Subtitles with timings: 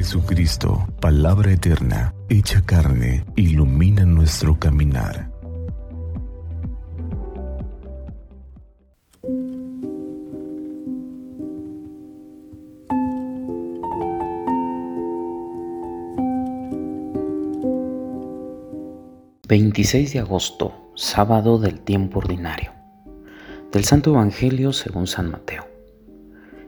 [0.00, 5.28] Jesucristo, palabra eterna, hecha carne, ilumina nuestro caminar.
[19.46, 22.72] ...26 de agosto, sábado del tiempo ordinario...
[23.70, 25.69] ...del Santo Evangelio según San Mateo...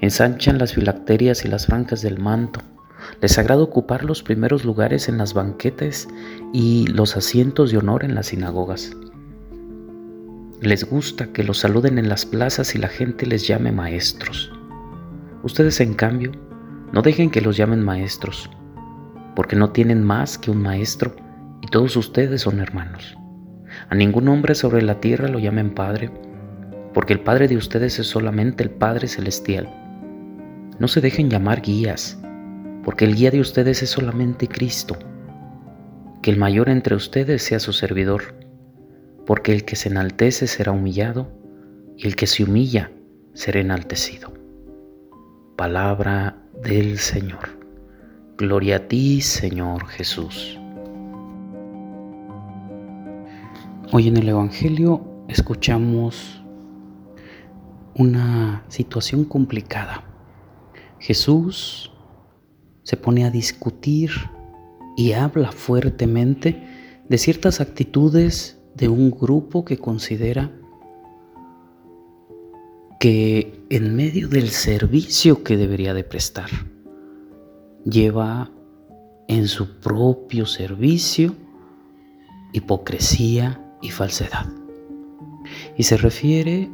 [0.00, 2.60] Ensanchan las filacterias y las franjas del manto.
[3.20, 6.08] Les agrada ocupar los primeros lugares en las banquetes
[6.52, 8.92] y los asientos de honor en las sinagogas.
[10.60, 14.52] Les gusta que los saluden en las plazas y la gente les llame maestros.
[15.42, 16.32] Ustedes, en cambio,
[16.92, 18.50] no dejen que los llamen maestros,
[19.34, 21.16] porque no tienen más que un maestro
[21.62, 23.16] y todos ustedes son hermanos.
[23.88, 26.10] A ningún hombre sobre la tierra lo llamen Padre,
[26.92, 29.68] porque el Padre de ustedes es solamente el Padre Celestial.
[30.78, 32.18] No se dejen llamar guías,
[32.84, 34.96] porque el guía de ustedes es solamente Cristo.
[36.22, 38.34] Que el mayor entre ustedes sea su servidor,
[39.26, 41.30] porque el que se enaltece será humillado,
[41.96, 42.90] y el que se humilla
[43.34, 44.32] será enaltecido.
[45.56, 47.60] Palabra del Señor.
[48.38, 50.58] Gloria a ti, Señor Jesús.
[53.92, 56.39] Hoy en el Evangelio escuchamos
[58.00, 60.04] una situación complicada.
[60.98, 61.92] Jesús
[62.82, 64.10] se pone a discutir
[64.96, 70.50] y habla fuertemente de ciertas actitudes de un grupo que considera
[72.98, 76.48] que en medio del servicio que debería de prestar,
[77.84, 78.50] lleva
[79.28, 81.34] en su propio servicio
[82.54, 84.46] hipocresía y falsedad.
[85.76, 86.70] Y se refiere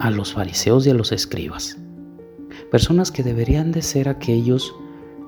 [0.00, 1.78] a los fariseos y a los escribas,
[2.70, 4.74] personas que deberían de ser aquellos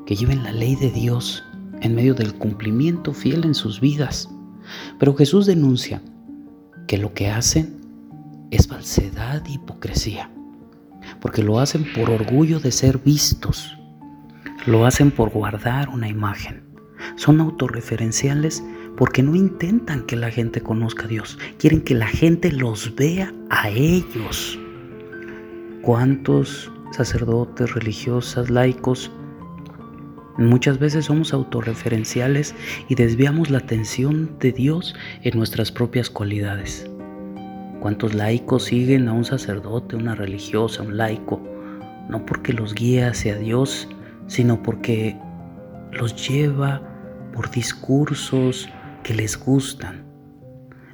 [0.06, 1.44] que lleven la ley de Dios
[1.82, 4.30] en medio del cumplimiento fiel en sus vidas.
[4.98, 6.02] Pero Jesús denuncia
[6.88, 7.80] que lo que hacen
[8.50, 10.30] es falsedad e hipocresía,
[11.20, 13.76] porque lo hacen por orgullo de ser vistos,
[14.66, 16.64] lo hacen por guardar una imagen,
[17.16, 18.62] son autorreferenciales
[18.96, 23.34] porque no intentan que la gente conozca a Dios, quieren que la gente los vea
[23.50, 24.58] a ellos.
[25.82, 29.10] ¿Cuántos sacerdotes, religiosas, laicos?
[30.38, 32.54] Muchas veces somos autorreferenciales
[32.88, 36.88] y desviamos la atención de Dios en nuestras propias cualidades.
[37.80, 41.42] ¿Cuántos laicos siguen a un sacerdote, una religiosa, un laico?
[42.08, 43.88] No porque los guíe hacia Dios,
[44.28, 45.18] sino porque
[45.90, 46.80] los lleva
[47.32, 48.68] por discursos,
[49.02, 50.04] que les gustan.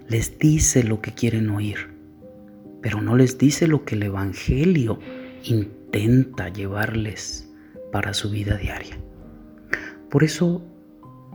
[0.08, 1.97] Les dice lo que quieren oír,
[2.82, 4.98] pero no les dice lo que el Evangelio
[5.44, 7.48] intenta llevarles
[7.92, 8.98] para su vida diaria.
[10.10, 10.64] Por eso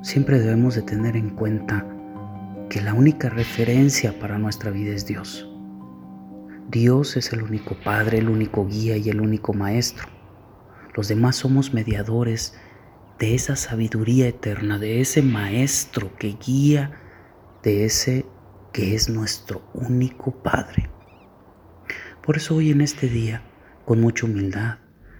[0.02, 1.88] siempre debemos de tener en cuenta
[2.70, 5.48] que la única referencia para nuestra vida es Dios.
[6.70, 10.08] Dios es el único Padre, el único guía y el único Maestro.
[10.96, 12.56] Los demás somos mediadores
[13.20, 16.92] de esa sabiduría eterna, de ese Maestro que guía,
[17.62, 18.26] de ese
[18.72, 20.90] que es nuestro único Padre.
[22.24, 23.42] Por eso hoy en este día,
[23.84, 24.78] con mucha humildad,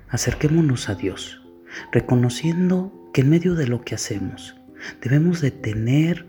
[0.08, 1.42] acerquémonos a Dios,
[1.92, 4.56] reconociendo que en medio de lo que hacemos
[5.02, 6.26] debemos de tener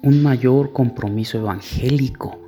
[0.00, 2.40] un mayor compromiso evangélico,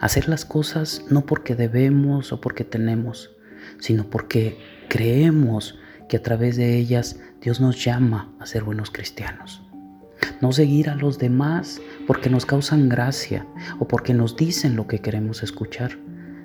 [0.00, 3.30] hacer las cosas no porque debemos o porque tenemos,
[3.78, 4.58] sino porque
[4.88, 5.78] creemos
[6.08, 9.62] que a través de ellas Dios nos llama a ser buenos cristianos.
[10.40, 13.46] No seguir a los demás porque nos causan gracia
[13.78, 15.96] o porque nos dicen lo que queremos escuchar,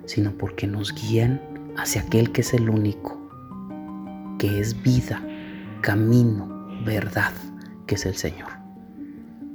[0.05, 1.41] sino porque nos guían
[1.77, 3.19] hacia aquel que es el único,
[4.39, 5.21] que es vida,
[5.81, 7.33] camino, verdad,
[7.85, 8.49] que es el Señor.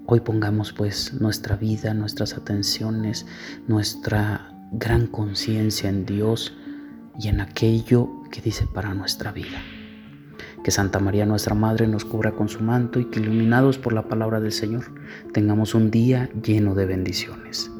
[0.07, 3.27] Hoy pongamos pues nuestra vida, nuestras atenciones,
[3.69, 6.53] nuestra gran conciencia en Dios
[7.19, 9.63] y en aquello que dice para nuestra vida.
[10.65, 14.09] Que Santa María nuestra Madre nos cubra con su manto y que iluminados por la
[14.09, 14.93] palabra del Señor
[15.33, 17.71] tengamos un día lleno de bendiciones.